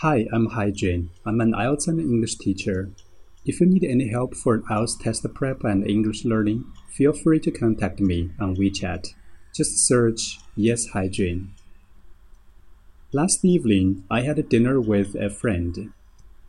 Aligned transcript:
Hi, 0.00 0.26
I'm 0.30 0.50
Haijun. 0.50 1.08
I'm 1.24 1.40
an 1.40 1.54
IELTS 1.54 1.88
and 1.88 1.98
English 1.98 2.34
teacher. 2.34 2.90
If 3.46 3.60
you 3.60 3.66
need 3.66 3.82
any 3.82 4.08
help 4.08 4.34
for 4.34 4.58
IELTS 4.58 5.02
test 5.02 5.24
prep 5.32 5.64
and 5.64 5.88
English 5.88 6.22
learning, 6.26 6.66
feel 6.90 7.14
free 7.14 7.40
to 7.40 7.50
contact 7.50 7.98
me 7.98 8.28
on 8.38 8.56
WeChat. 8.56 9.14
Just 9.54 9.78
search 9.88 10.38
Yes 10.54 10.88
Haijun. 10.90 11.46
Last 13.10 13.42
evening, 13.42 14.04
I 14.10 14.20
had 14.20 14.38
a 14.38 14.42
dinner 14.42 14.82
with 14.82 15.14
a 15.14 15.30
friend. 15.30 15.94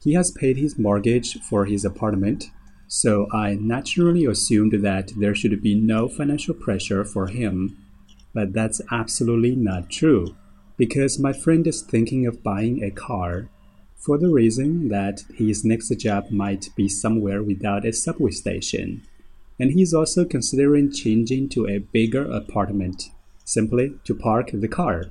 He 0.04 0.12
has 0.12 0.30
paid 0.30 0.58
his 0.58 0.78
mortgage 0.78 1.40
for 1.40 1.64
his 1.64 1.86
apartment, 1.86 2.52
so 2.90 3.28
I 3.32 3.54
naturally 3.54 4.26
assumed 4.26 4.84
that 4.84 5.14
there 5.16 5.34
should 5.34 5.62
be 5.64 5.74
no 5.74 6.10
financial 6.10 6.54
pressure 6.54 7.06
for 7.06 7.28
him. 7.28 7.78
But 8.34 8.52
that's 8.52 8.82
absolutely 8.92 9.56
not 9.56 9.90
true, 9.90 10.36
because 10.78 11.20
my 11.20 11.34
friend 11.34 11.66
is 11.68 11.82
thinking 11.82 12.26
of 12.26 12.44
buying 12.44 12.84
a 12.84 12.92
car 12.92 13.50
for 13.96 14.18
the 14.18 14.30
reason 14.30 14.90
that 14.90 15.24
his 15.36 15.66
next 15.66 15.90
job 15.98 16.30
might 16.30 16.70
be 16.76 16.88
somewhere 16.88 17.44
without 17.44 17.86
a 17.86 17.92
subway 17.92 18.32
station. 18.32 19.02
And 19.60 19.72
he's 19.72 19.94
also 19.94 20.24
considering 20.24 20.92
changing 20.92 21.50
to 21.50 21.68
a 21.68 21.80
bigger 21.80 22.32
apartment, 22.32 23.10
simply 23.44 23.96
to 24.04 24.14
park 24.16 24.52
the 24.54 24.68
car. 24.68 25.06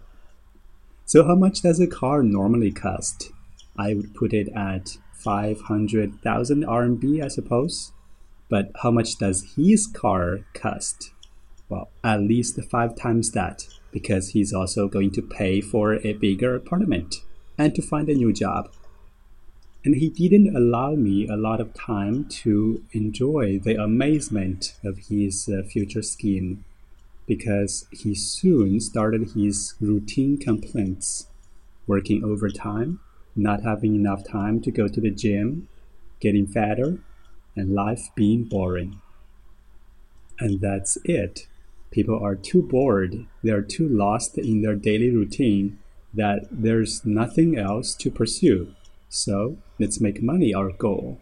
So, 1.04 1.24
how 1.24 1.34
much 1.34 1.62
does 1.62 1.80
a 1.80 1.86
car 1.86 2.22
normally 2.22 2.70
cost? 2.70 3.32
I 3.76 3.94
would 3.94 4.14
put 4.14 4.32
it 4.32 4.48
at 4.54 4.96
500,000 5.12 6.64
RMB, 6.64 7.24
I 7.24 7.28
suppose. 7.28 7.92
But 8.48 8.70
how 8.82 8.92
much 8.92 9.18
does 9.18 9.54
his 9.56 9.86
car 9.88 10.40
cost? 10.54 11.10
Well, 11.68 11.90
at 12.04 12.20
least 12.20 12.60
five 12.70 12.96
times 12.96 13.32
that, 13.32 13.66
because 13.96 14.32
he's 14.32 14.52
also 14.52 14.88
going 14.88 15.10
to 15.10 15.22
pay 15.22 15.58
for 15.58 15.94
a 16.06 16.12
bigger 16.12 16.54
apartment 16.54 17.22
and 17.56 17.74
to 17.74 17.80
find 17.80 18.10
a 18.10 18.14
new 18.14 18.30
job. 18.30 18.70
And 19.86 19.94
he 19.94 20.10
didn't 20.10 20.54
allow 20.54 20.90
me 20.96 21.26
a 21.26 21.34
lot 21.34 21.62
of 21.62 21.72
time 21.72 22.26
to 22.42 22.82
enjoy 22.92 23.58
the 23.58 23.82
amazement 23.82 24.74
of 24.84 24.98
his 25.08 25.48
uh, 25.48 25.62
future 25.62 26.02
scheme 26.02 26.62
because 27.26 27.86
he 27.90 28.14
soon 28.14 28.80
started 28.80 29.30
his 29.34 29.72
routine 29.80 30.36
complaints 30.36 31.28
working 31.86 32.22
overtime, 32.22 33.00
not 33.34 33.62
having 33.62 33.94
enough 33.94 34.28
time 34.28 34.60
to 34.60 34.70
go 34.70 34.88
to 34.88 35.00
the 35.00 35.10
gym, 35.10 35.68
getting 36.20 36.46
fatter, 36.46 36.98
and 37.56 37.74
life 37.74 38.10
being 38.14 38.44
boring. 38.44 39.00
And 40.38 40.60
that's 40.60 40.98
it. 41.02 41.46
People 41.90 42.18
are 42.22 42.34
too 42.34 42.62
bored, 42.62 43.26
they 43.42 43.50
are 43.50 43.62
too 43.62 43.88
lost 43.88 44.36
in 44.38 44.62
their 44.62 44.74
daily 44.74 45.10
routine 45.10 45.78
that 46.12 46.46
there's 46.50 47.04
nothing 47.04 47.58
else 47.58 47.94
to 47.94 48.10
pursue. 48.10 48.74
So 49.08 49.56
let's 49.78 50.00
make 50.00 50.22
money 50.22 50.52
our 50.52 50.72
goal. 50.72 51.20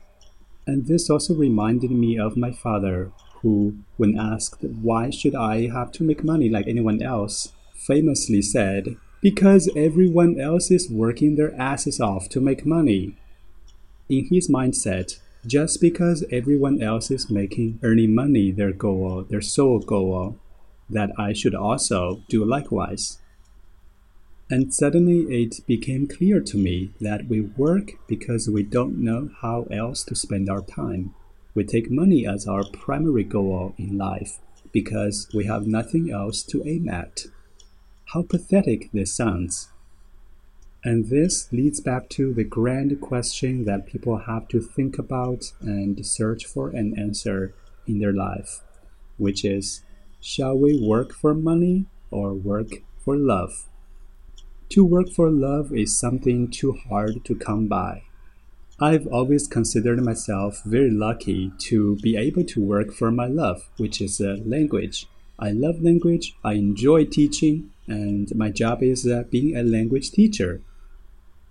And 0.66 0.86
this 0.86 1.10
also 1.10 1.34
reminded 1.34 1.90
me 1.90 2.18
of 2.18 2.36
my 2.36 2.50
father, 2.50 3.12
who, 3.42 3.76
when 3.96 4.18
asked 4.18 4.62
why 4.62 5.10
should 5.10 5.34
I 5.34 5.68
have 5.68 5.92
to 5.92 6.04
make 6.04 6.24
money 6.24 6.48
like 6.48 6.66
anyone 6.66 7.02
else, 7.02 7.52
famously 7.74 8.40
said, 8.40 8.96
because 9.20 9.70
everyone 9.76 10.40
else 10.40 10.70
is 10.70 10.90
working 10.90 11.36
their 11.36 11.54
asses 11.60 12.00
off 12.00 12.28
to 12.30 12.40
make 12.40 12.64
money. 12.64 13.16
In 14.08 14.26
his 14.26 14.50
mindset, 14.50 15.18
just 15.46 15.80
because 15.80 16.24
everyone 16.30 16.82
else 16.82 17.10
is 17.10 17.30
making 17.30 17.78
earning 17.82 18.14
money 18.14 18.50
their 18.50 18.72
goal, 18.72 19.26
their 19.28 19.42
sole 19.42 19.80
goal, 19.80 20.38
that 20.88 21.10
I 21.18 21.32
should 21.32 21.54
also 21.54 22.22
do 22.28 22.44
likewise. 22.44 23.18
And 24.50 24.74
suddenly 24.74 25.20
it 25.42 25.66
became 25.66 26.06
clear 26.06 26.40
to 26.40 26.58
me 26.58 26.92
that 27.00 27.28
we 27.28 27.40
work 27.40 27.92
because 28.06 28.48
we 28.48 28.62
don't 28.62 28.98
know 28.98 29.30
how 29.40 29.66
else 29.70 30.04
to 30.04 30.14
spend 30.14 30.50
our 30.50 30.60
time. 30.60 31.14
We 31.54 31.64
take 31.64 31.90
money 31.90 32.26
as 32.26 32.46
our 32.46 32.64
primary 32.64 33.24
goal 33.24 33.74
in 33.78 33.96
life 33.96 34.38
because 34.72 35.28
we 35.32 35.46
have 35.46 35.66
nothing 35.66 36.10
else 36.10 36.42
to 36.42 36.62
aim 36.66 36.88
at. 36.88 37.26
How 38.12 38.22
pathetic 38.22 38.90
this 38.92 39.14
sounds. 39.14 39.70
And 40.84 41.08
this 41.08 41.50
leads 41.50 41.80
back 41.80 42.10
to 42.10 42.34
the 42.34 42.44
grand 42.44 43.00
question 43.00 43.64
that 43.64 43.86
people 43.86 44.18
have 44.18 44.48
to 44.48 44.60
think 44.60 44.98
about 44.98 45.52
and 45.60 46.04
search 46.04 46.44
for 46.44 46.68
an 46.68 46.98
answer 46.98 47.54
in 47.86 48.00
their 48.00 48.12
life, 48.12 48.60
which 49.16 49.44
is 49.44 49.82
shall 50.24 50.56
we 50.56 50.80
work 50.80 51.12
for 51.12 51.34
money 51.34 51.84
or 52.10 52.32
work 52.32 52.68
for 52.96 53.14
love? 53.14 53.68
To 54.70 54.82
work 54.82 55.10
for 55.10 55.30
love 55.30 55.70
is 55.74 55.98
something 56.00 56.50
too 56.50 56.72
hard 56.88 57.26
to 57.26 57.34
come 57.34 57.68
by. 57.68 58.04
I've 58.80 59.06
always 59.06 59.46
considered 59.46 60.02
myself 60.02 60.62
very 60.64 60.90
lucky 60.90 61.52
to 61.68 61.96
be 61.96 62.16
able 62.16 62.44
to 62.44 62.64
work 62.64 62.92
for 62.92 63.10
my 63.10 63.26
love, 63.26 63.68
which 63.76 64.00
is 64.00 64.18
a 64.18 64.36
language. 64.46 65.06
I 65.38 65.50
love 65.50 65.82
language, 65.82 66.34
I 66.42 66.54
enjoy 66.54 67.04
teaching, 67.04 67.70
and 67.86 68.34
my 68.34 68.50
job 68.50 68.82
is 68.82 69.06
uh, 69.06 69.24
being 69.30 69.54
a 69.54 69.62
language 69.62 70.10
teacher. 70.10 70.62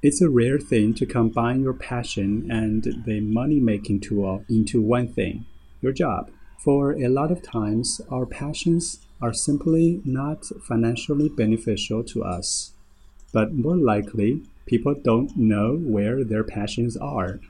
It's 0.02 0.22
a 0.22 0.30
rare 0.30 0.60
thing 0.60 0.96
to 0.96 1.06
combine 1.06 1.62
your 1.62 1.74
passion 1.74 2.50
and 2.50 3.04
the 3.06 3.22
money 3.22 3.60
making 3.60 4.02
tool 4.02 4.44
into 4.50 4.82
one 4.82 5.14
thing 5.14 5.46
your 5.80 5.94
job. 5.94 6.32
For 6.64 6.94
a 6.94 7.10
lot 7.10 7.32
of 7.32 7.42
times, 7.42 8.02
our 8.10 8.26
passions 8.26 9.00
are 9.22 9.34
simply 9.34 10.02
not 10.06 10.46
financially 10.68 11.30
beneficial 11.30 12.04
to 12.06 12.24
us 12.24 12.74
but 13.34 13.52
more 13.52 13.76
likely, 13.76 14.44
people 14.68 14.94
don't 14.94 15.36
know 15.36 15.76
where 15.76 16.24
their 16.24 16.44
passions 16.44 16.96
are. 16.96 17.42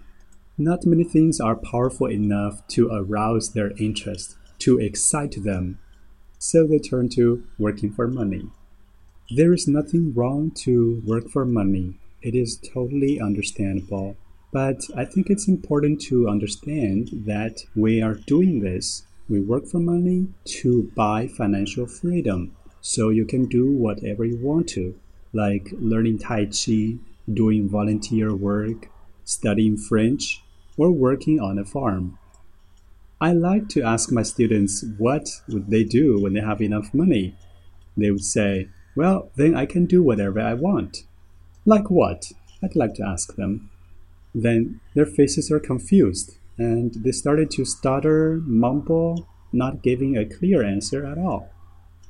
Not 0.57 0.85
many 0.85 1.03
things 1.03 1.39
are 1.39 1.57
powerful 1.57 2.09
enough 2.09 2.65
to 2.69 2.89
arouse 2.89 3.49
their 3.49 3.71
interest, 3.77 4.35
to 4.59 4.79
excite 4.79 5.43
them, 5.43 5.77
so 6.39 6.65
they 6.65 6.79
turn 6.79 7.09
to 7.09 7.43
working 7.59 7.91
for 7.91 8.07
money. 8.07 8.47
There 9.29 9.53
is 9.53 9.67
nothing 9.67 10.13
wrong 10.13 10.51
to 10.63 11.01
work 11.05 11.29
for 11.29 11.45
money. 11.45 11.99
It 12.21 12.33
is 12.33 12.57
totally 12.73 13.19
understandable. 13.19 14.15
But 14.53 14.81
I 14.95 15.03
think 15.03 15.29
it's 15.29 15.47
important 15.47 15.99
to 16.03 16.29
understand 16.29 17.09
that 17.25 17.63
we 17.75 18.01
are 18.01 18.13
doing 18.13 18.61
this. 18.61 19.03
We 19.27 19.41
work 19.41 19.65
for 19.65 19.79
money 19.79 20.27
to 20.61 20.91
buy 20.95 21.27
financial 21.27 21.87
freedom, 21.87 22.55
so 22.79 23.09
you 23.09 23.25
can 23.25 23.47
do 23.47 23.71
whatever 23.71 24.23
you 24.23 24.37
want 24.37 24.69
to 24.69 24.95
like 25.33 25.69
learning 25.73 26.19
Tai 26.19 26.45
Chi, 26.45 26.97
doing 27.31 27.67
volunteer 27.67 28.33
work, 28.35 28.89
studying 29.25 29.77
French, 29.77 30.43
or 30.77 30.91
working 30.91 31.39
on 31.39 31.57
a 31.57 31.65
farm. 31.65 32.17
I 33.19 33.33
like 33.33 33.69
to 33.69 33.81
ask 33.81 34.11
my 34.11 34.23
students 34.23 34.85
what 34.97 35.27
would 35.47 35.69
they 35.69 35.83
do 35.83 36.21
when 36.21 36.33
they 36.33 36.41
have 36.41 36.61
enough 36.61 36.93
money. 36.93 37.35
They 37.97 38.11
would 38.11 38.23
say, 38.23 38.69
well, 38.95 39.31
then 39.35 39.55
I 39.55 39.65
can 39.65 39.85
do 39.85 40.03
whatever 40.03 40.39
I 40.39 40.53
want. 40.53 41.03
Like 41.65 41.89
what? 41.89 42.31
I'd 42.61 42.75
like 42.75 42.93
to 42.95 43.05
ask 43.05 43.35
them. 43.35 43.69
Then 44.33 44.79
their 44.95 45.05
faces 45.05 45.51
are 45.51 45.59
confused 45.59 46.37
and 46.57 46.93
they 47.03 47.11
started 47.11 47.51
to 47.51 47.65
stutter, 47.65 48.41
mumble, 48.45 49.27
not 49.51 49.83
giving 49.83 50.17
a 50.17 50.25
clear 50.25 50.63
answer 50.63 51.05
at 51.05 51.17
all 51.17 51.49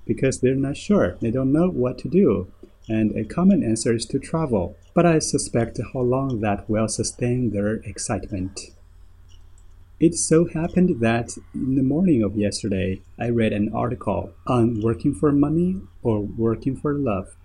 because 0.05 0.39
they're 0.39 0.55
not 0.55 0.77
sure. 0.77 1.17
They 1.21 1.31
don't 1.31 1.51
know 1.51 1.69
what 1.69 1.97
to 1.99 2.09
do 2.09 2.51
and 2.89 3.15
a 3.15 3.23
common 3.23 3.63
answer 3.63 3.93
is 3.93 4.05
to 4.07 4.19
travel, 4.19 4.75
but 4.93 5.05
I 5.05 5.19
suspect 5.19 5.79
how 5.93 6.01
long 6.01 6.41
that 6.41 6.69
will 6.69 6.87
sustain 6.87 7.51
their 7.51 7.75
excitement. 7.75 8.59
It 9.99 10.15
so 10.15 10.47
happened 10.47 10.99
that 10.99 11.37
in 11.53 11.75
the 11.75 11.83
morning 11.83 12.23
of 12.23 12.35
yesterday, 12.35 13.01
I 13.17 13.29
read 13.29 13.53
an 13.53 13.73
article 13.73 14.31
on 14.45 14.81
working 14.81 15.15
for 15.15 15.31
money 15.31 15.79
or 16.01 16.19
working 16.19 16.75
for 16.75 16.93
love. 16.93 17.37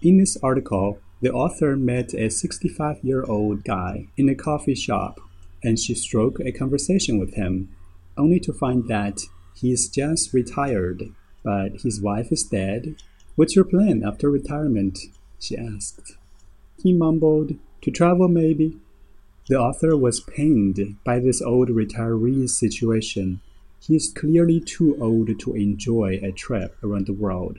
In 0.00 0.18
this 0.18 0.36
article, 0.42 1.00
the 1.22 1.32
author 1.32 1.76
met 1.76 2.12
a 2.12 2.28
65 2.28 2.98
year 3.02 3.24
old 3.24 3.64
guy 3.64 4.08
in 4.16 4.28
a 4.28 4.34
coffee 4.34 4.74
shop 4.74 5.20
and 5.62 5.78
she 5.78 5.94
struck 5.94 6.40
a 6.40 6.52
conversation 6.52 7.18
with 7.18 7.34
him, 7.34 7.68
only 8.18 8.40
to 8.40 8.52
find 8.52 8.88
that 8.88 9.22
he 9.54 9.72
is 9.72 9.88
just 9.88 10.34
retired, 10.34 11.04
but 11.42 11.80
his 11.82 12.00
wife 12.00 12.30
is 12.30 12.42
dead 12.42 12.96
What's 13.34 13.56
your 13.56 13.64
plan 13.64 14.02
after 14.04 14.30
retirement? 14.30 14.98
she 15.40 15.56
asked. 15.56 16.18
He 16.82 16.92
mumbled, 16.92 17.54
To 17.80 17.90
travel, 17.90 18.28
maybe. 18.28 18.76
The 19.48 19.58
author 19.58 19.96
was 19.96 20.20
pained 20.20 20.96
by 21.02 21.18
this 21.18 21.40
old 21.40 21.70
retiree's 21.70 22.54
situation. 22.58 23.40
He 23.80 23.96
is 23.96 24.12
clearly 24.14 24.60
too 24.60 24.98
old 25.00 25.30
to 25.40 25.54
enjoy 25.54 26.20
a 26.22 26.30
trip 26.30 26.76
around 26.84 27.06
the 27.06 27.14
world, 27.14 27.58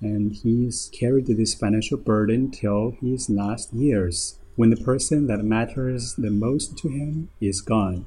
and 0.00 0.32
he's 0.32 0.90
carried 0.92 1.26
this 1.26 1.54
financial 1.54 1.98
burden 1.98 2.50
till 2.50 2.96
his 3.00 3.28
last 3.28 3.72
years, 3.72 4.38
when 4.56 4.70
the 4.70 4.76
person 4.76 5.26
that 5.26 5.44
matters 5.44 6.14
the 6.16 6.30
most 6.30 6.76
to 6.78 6.88
him 6.88 7.28
is 7.40 7.60
gone. 7.60 8.06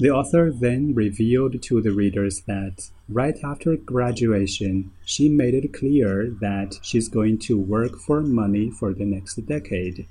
The 0.00 0.10
author 0.10 0.52
then 0.52 0.94
revealed 0.94 1.60
to 1.60 1.82
the 1.82 1.90
readers 1.90 2.42
that 2.46 2.90
right 3.08 3.36
after 3.42 3.76
graduation, 3.76 4.92
she 5.04 5.28
made 5.28 5.54
it 5.54 5.72
clear 5.72 6.30
that 6.40 6.78
she's 6.82 7.08
going 7.08 7.38
to 7.40 7.58
work 7.58 7.98
for 7.98 8.20
money 8.20 8.70
for 8.70 8.94
the 8.94 9.04
next 9.04 9.34
decade. 9.46 10.06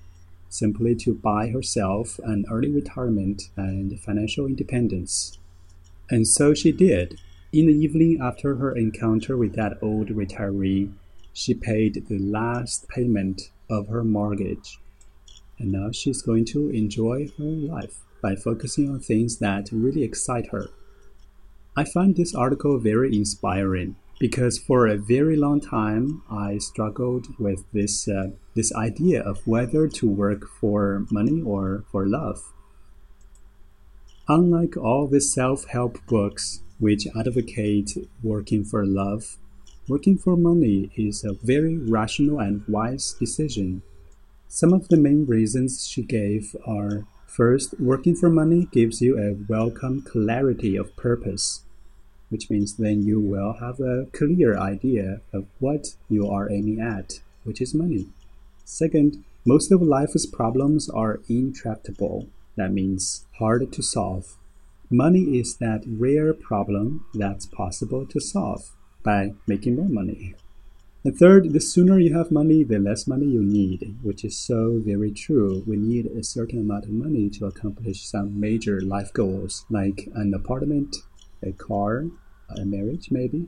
simply 0.50 0.96
to 0.96 1.14
buy 1.14 1.50
herself 1.50 2.20
an 2.24 2.46
early 2.50 2.72
retirement 2.72 3.50
and 3.56 4.00
financial 4.00 4.46
independence. 4.46 5.38
And 6.10 6.28
so 6.28 6.54
she 6.54 6.72
did. 6.72 7.20
In 7.58 7.66
the 7.66 7.74
evening 7.74 8.20
after 8.22 8.58
her 8.58 8.72
encounter 8.76 9.36
with 9.36 9.56
that 9.56 9.80
old 9.82 10.10
retiree, 10.10 10.94
she 11.34 11.56
paid 11.56 12.06
the 12.08 12.20
last 12.20 12.88
payment 12.88 13.50
of 13.68 13.88
her 13.88 14.04
mortgage. 14.04 14.78
And 15.58 15.72
now 15.72 15.90
she's 15.92 16.22
going 16.22 16.46
to 16.54 16.70
enjoy 16.70 17.30
her 17.40 17.44
life 17.44 18.02
by 18.22 18.36
focusing 18.36 18.92
on 18.92 19.00
things 19.00 19.40
that 19.40 19.70
really 19.72 20.04
excite 20.04 20.50
her. 20.50 20.68
I 21.76 21.84
find 21.84 22.16
this 22.16 22.36
article 22.36 22.78
very 22.78 23.16
inspiring 23.16 23.96
because 24.20 24.60
for 24.60 24.86
a 24.86 24.96
very 24.96 25.36
long 25.36 25.60
time 25.60 26.22
I 26.30 26.60
struggled 26.60 27.40
with 27.40 27.66
this 27.74 28.08
uh, 28.08 28.34
this 28.54 28.72
idea 28.76 29.24
of 29.24 29.48
whether 29.48 29.88
to 29.88 30.08
work 30.08 30.48
for 30.48 31.08
money 31.10 31.42
or 31.42 31.86
for 31.92 32.06
love. 32.06 32.54
Unlike 34.28 34.78
all 34.78 35.08
the 35.08 35.22
self-help 35.22 36.06
books 36.06 36.62
which 36.80 37.08
advocate 37.18 37.98
working 38.24 38.64
for 38.64 38.86
love, 38.86 39.38
working 39.88 40.18
for 40.18 40.36
money 40.36 40.90
is 40.96 41.24
a 41.24 41.34
very 41.34 41.78
rational 41.78 42.40
and 42.40 42.64
wise 42.68 43.14
decision. 43.20 43.82
Some 44.48 44.74
of 44.74 44.88
the 44.88 44.98
main 44.98 45.26
reasons 45.26 45.88
she 45.88 46.04
gave 46.04 46.56
are 46.66 47.06
first, 47.26 47.80
working 47.80 48.16
for 48.16 48.30
money 48.30 48.68
gives 48.72 49.02
you 49.02 49.18
a 49.18 49.36
welcome 49.52 50.02
clarity 50.02 50.76
of 50.76 50.96
purpose 50.96 51.64
which 52.30 52.50
means 52.50 52.76
then 52.76 53.04
you 53.04 53.20
will 53.20 53.54
have 53.54 53.80
a 53.80 54.08
clear 54.12 54.58
idea 54.58 55.22
of 55.34 55.46
what 55.60 55.96
you 56.10 56.30
are 56.30 56.52
aiming 56.52 56.82
at, 56.82 57.20
which 57.44 57.62
is 57.62 57.74
money. 57.74 58.08
Second, 58.66 59.24
most 59.46 59.72
of 59.72 59.82
life's 59.82 60.26
problems 60.26 60.90
are 60.90 61.22
intractable. 61.30 62.28
That 62.58 62.74
means 62.74 63.26
hard 63.40 63.72
to 63.72 63.82
solve. 63.82 64.36
Money 64.90 65.38
is 65.38 65.58
that 65.58 65.84
rare 65.86 66.34
problem 66.34 67.06
that's 67.14 67.46
possible 67.46 68.06
to 68.06 68.22
solve 68.22 68.72
by 69.04 69.34
making 69.46 69.76
more 69.76 69.90
money. 69.90 70.34
And 71.04 71.14
third, 71.14 71.52
the 71.52 71.60
sooner 71.60 72.00
you 72.00 72.18
have 72.18 72.32
money, 72.32 72.64
the 72.64 72.80
less 72.80 73.06
money 73.06 73.26
you 73.26 73.44
need, 73.44 73.98
which 74.02 74.24
is 74.24 74.38
so 74.38 74.82
very 74.84 75.12
true. 75.12 75.62
We 75.68 75.76
need 75.76 76.06
a 76.06 76.24
certain 76.24 76.60
amount 76.60 76.86
of 76.86 76.92
money 76.92 77.30
to 77.32 77.46
accomplish 77.46 78.06
some 78.06 78.40
major 78.40 78.80
life 78.80 79.12
goals 79.12 79.66
like 79.70 80.08
an 80.16 80.34
apartment, 80.34 80.96
a 81.44 81.52
car, 81.52 82.06
a 82.50 82.64
marriage, 82.64 83.12
maybe, 83.12 83.48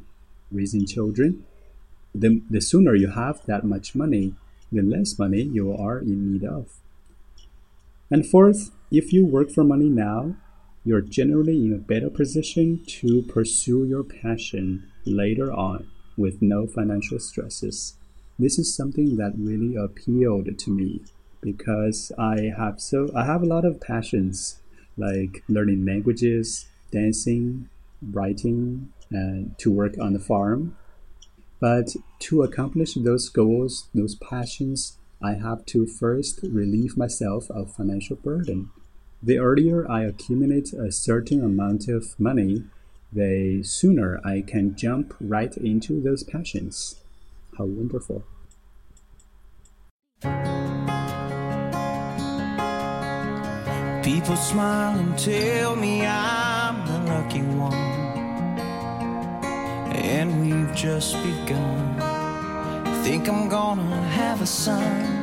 raising 0.52 0.86
children. 0.86 1.46
The, 2.14 2.42
the 2.50 2.62
sooner 2.62 2.96
you 2.96 3.12
have 3.12 3.46
that 3.46 3.64
much 3.64 3.96
money, 3.96 4.36
the 4.74 4.82
less 4.82 5.18
money 5.18 5.44
you 5.44 5.74
are 5.74 6.00
in 6.00 6.34
need 6.34 6.44
of. 6.44 6.80
And 8.12 8.26
fourth, 8.26 8.72
if 8.92 9.14
you 9.14 9.26
work 9.26 9.52
for 9.52 9.64
money 9.64 9.90
now, 9.90 10.36
you're 10.84 11.02
generally 11.02 11.66
in 11.66 11.74
a 11.74 11.78
better 11.78 12.10
position 12.10 12.84
to 12.88 13.22
pursue 13.24 13.86
your 13.86 14.04
passion 14.04 14.90
later 15.06 15.52
on 15.52 15.90
with 16.18 16.42
no 16.42 16.68
financial 16.68 17.20
stresses. 17.20 17.96
This 18.38 18.58
is 18.58 18.76
something 18.76 19.18
that 19.18 19.34
really 19.38 19.76
appealed 19.76 20.58
to 20.58 20.72
me 20.72 21.02
because 21.42 22.12
I 22.18 22.52
have 22.58 22.80
so 22.82 23.10
I 23.16 23.26
have 23.26 23.42
a 23.42 23.46
lot 23.46 23.66
of 23.66 23.82
passions 23.82 24.60
like 24.98 25.44
learning 25.48 25.86
languages, 25.86 26.68
dancing, 26.92 27.70
writing 28.02 28.94
and 29.12 29.58
to 29.60 29.72
work 29.72 29.96
on 30.00 30.14
the 30.14 30.20
farm. 30.20 30.78
But 31.60 31.96
to 32.20 32.44
accomplish 32.44 32.94
those 32.94 33.28
goals, 33.30 33.90
those 33.94 34.16
passions, 34.16 34.98
I 35.22 35.34
have 35.34 35.66
to 35.68 35.86
first 35.86 36.40
relieve 36.44 36.96
myself 36.96 37.50
of 37.52 37.74
financial 37.74 38.16
burden. 38.16 38.70
The 39.22 39.38
earlier 39.38 39.90
I 39.92 40.04
accumulate 40.06 40.72
a 40.72 40.94
certain 40.94 41.44
amount 41.44 41.90
of 41.90 42.18
money, 42.18 42.64
the 43.12 43.64
sooner 43.64 44.22
I 44.24 44.40
can 44.40 44.76
jump 44.78 45.14
right 45.20 45.56
into 45.58 46.00
those 46.02 46.24
passions. 46.24 46.96
How 47.58 47.66
wonderful! 47.66 48.24
People 54.04 54.38
smile 54.38 54.98
and 54.98 55.18
tell 55.20 55.76
me 55.76 56.06
I'm 56.06 56.88
the 56.88 57.12
lucky 57.12 57.42
one. 57.42 57.74
And 59.94 60.42
we've 60.42 60.74
just 60.74 61.16
begun. 61.16 62.00
Think 63.04 63.28
I'm 63.28 63.50
gonna 63.50 64.02
have 64.12 64.42
a 64.42 64.46
son. 64.46 65.19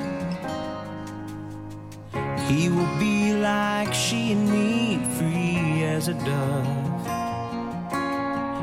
He 2.49 2.69
will 2.69 2.99
be 2.99 3.35
like 3.35 3.93
she 3.93 4.33
and 4.33 4.49
me, 4.49 4.99
free 5.19 5.83
as 5.83 6.07
a 6.09 6.15
dove, 6.15 7.05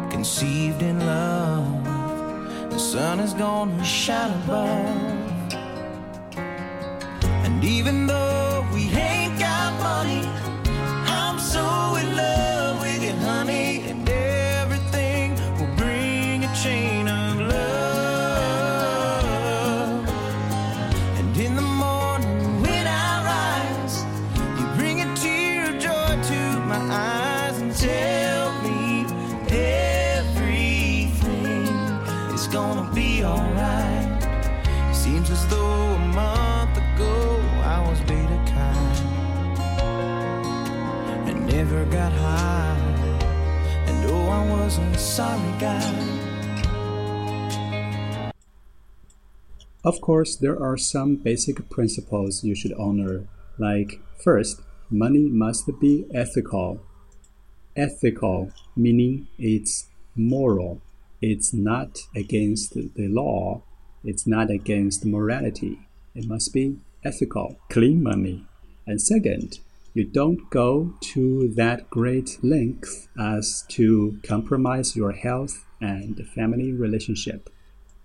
conceived 0.09 0.81
in 0.81 1.05
love. 1.05 1.83
The 2.71 2.79
sun 2.79 3.19
is 3.19 3.33
gonna 3.33 3.83
shine 3.83 4.31
above. 4.43 5.53
And 7.45 7.63
even 7.63 8.07
though 8.07 8.52
never 41.73 41.91
got 41.91 42.11
high. 42.13 42.77
And 43.87 44.11
oh, 44.11 44.29
I 44.29 44.49
was 44.51 44.77
a 44.77 44.97
sorry 44.97 45.53
guy. 45.59 46.11
Of 49.83 49.99
course, 49.99 50.35
there 50.35 50.61
are 50.61 50.77
some 50.77 51.15
basic 51.15 51.69
principles 51.69 52.43
you 52.43 52.55
should 52.55 52.73
honor, 52.73 53.27
like 53.57 53.99
first, 54.23 54.61
money 54.89 55.27
must 55.29 55.67
be 55.79 56.05
ethical. 56.13 56.79
Ethical 57.75 58.51
meaning 58.75 59.27
it's 59.37 59.87
moral, 60.15 60.79
it's 61.21 61.53
not 61.53 61.99
against 62.15 62.75
the 62.75 63.07
law, 63.07 63.63
it's 64.03 64.27
not 64.27 64.49
against 64.51 65.05
morality. 65.05 65.79
It 66.15 66.27
must 66.27 66.53
be 66.53 66.77
ethical, 67.03 67.57
clean 67.69 68.03
money. 68.03 68.45
And 68.85 69.01
second, 69.01 69.59
you 69.93 70.03
don't 70.03 70.49
go 70.49 70.95
to 71.01 71.47
that 71.49 71.89
great 71.89 72.39
length 72.41 73.07
as 73.19 73.63
to 73.69 74.19
compromise 74.23 74.95
your 74.95 75.11
health 75.11 75.65
and 75.79 76.27
family 76.33 76.71
relationship. 76.73 77.49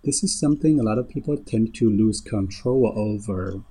This 0.04 0.22
is 0.22 0.38
something 0.38 0.78
a 0.78 0.82
lot 0.82 0.98
of 0.98 1.08
people 1.08 1.36
tend 1.38 1.74
to 1.76 1.90
lose 1.90 2.20
control 2.20 2.92
over. 2.94 3.62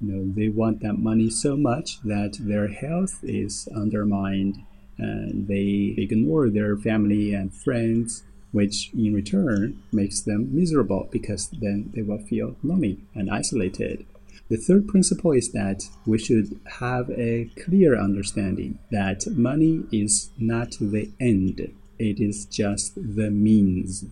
You 0.00 0.12
know, 0.12 0.32
they 0.34 0.48
want 0.48 0.80
that 0.80 0.94
money 0.94 1.28
so 1.28 1.56
much 1.56 2.00
that 2.02 2.38
their 2.40 2.68
health 2.68 3.20
is 3.22 3.68
undermined 3.74 4.64
and 4.96 5.46
they 5.46 5.94
ignore 5.98 6.48
their 6.48 6.76
family 6.76 7.34
and 7.34 7.54
friends, 7.54 8.24
which 8.50 8.90
in 8.94 9.12
return 9.12 9.82
makes 9.92 10.20
them 10.20 10.54
miserable 10.54 11.08
because 11.12 11.48
then 11.48 11.90
they 11.94 12.02
will 12.02 12.18
feel 12.18 12.56
lonely 12.62 12.98
and 13.14 13.30
isolated. 13.30 14.06
The 14.48 14.56
third 14.56 14.88
principle 14.88 15.32
is 15.32 15.52
that 15.52 15.84
we 16.06 16.18
should 16.18 16.58
have 16.80 17.10
a 17.10 17.50
clear 17.62 17.98
understanding 18.00 18.78
that 18.90 19.26
money 19.26 19.84
is 19.92 20.30
not 20.38 20.76
the 20.80 21.10
end, 21.20 21.60
it 21.98 22.18
is 22.18 22.46
just 22.46 22.94
the 22.94 23.30
means. 23.30 24.06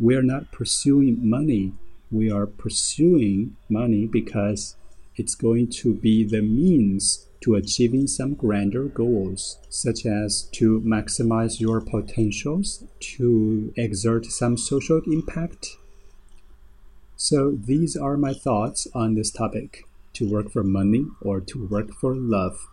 We 0.00 0.16
are 0.16 0.22
not 0.22 0.50
pursuing 0.50 1.28
money, 1.28 1.74
we 2.10 2.28
are 2.28 2.46
pursuing 2.46 3.56
money 3.68 4.06
because 4.06 4.74
it's 5.14 5.36
going 5.36 5.68
to 5.82 5.94
be 5.94 6.24
the 6.24 6.42
means 6.42 7.26
to 7.42 7.54
achieving 7.54 8.08
some 8.08 8.34
grander 8.34 8.84
goals, 8.84 9.58
such 9.68 10.04
as 10.04 10.48
to 10.54 10.80
maximize 10.80 11.60
your 11.60 11.80
potentials, 11.80 12.82
to 12.98 13.72
exert 13.76 14.26
some 14.26 14.56
social 14.56 15.00
impact. 15.06 15.76
So, 17.20 17.50
these 17.50 17.96
are 17.96 18.16
my 18.16 18.32
thoughts 18.32 18.86
on 18.94 19.16
this 19.16 19.32
topic 19.32 19.82
to 20.12 20.30
work 20.30 20.52
for 20.52 20.62
money 20.62 21.04
or 21.20 21.40
to 21.40 21.66
work 21.66 21.92
for 21.92 22.14
love. 22.14 22.68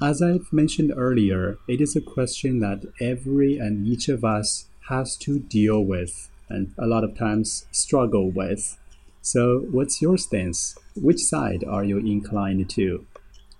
As 0.00 0.22
I've 0.22 0.50
mentioned 0.50 0.90
earlier, 0.96 1.58
it 1.68 1.82
is 1.82 1.94
a 1.94 2.00
question 2.00 2.60
that 2.60 2.90
every 2.98 3.58
and 3.58 3.86
each 3.86 4.08
of 4.08 4.24
us 4.24 4.64
has 4.88 5.18
to 5.18 5.38
deal 5.38 5.84
with 5.84 6.30
and 6.48 6.72
a 6.78 6.86
lot 6.86 7.04
of 7.04 7.14
times 7.14 7.66
struggle 7.72 8.30
with. 8.30 8.78
So, 9.20 9.66
what's 9.70 10.00
your 10.00 10.16
stance? 10.16 10.78
Which 10.96 11.20
side 11.20 11.62
are 11.68 11.84
you 11.84 11.98
inclined 11.98 12.70
to? 12.70 13.04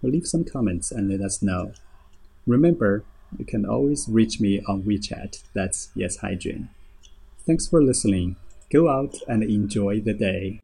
Leave 0.02 0.26
some 0.26 0.44
comments 0.44 0.90
and 0.90 1.10
let 1.10 1.20
us 1.20 1.42
know. 1.42 1.74
Remember, 2.46 3.04
you 3.38 3.44
can 3.44 3.66
always 3.66 4.08
reach 4.08 4.40
me 4.40 4.62
on 4.66 4.84
WeChat. 4.84 5.42
That's 5.52 5.90
Yes 5.94 6.16
Hygiene. 6.16 6.70
Thanks 7.46 7.68
for 7.68 7.82
listening. 7.82 8.36
Go 8.72 8.88
out 8.88 9.16
and 9.26 9.42
enjoy 9.42 10.00
the 10.00 10.14
day. 10.14 10.60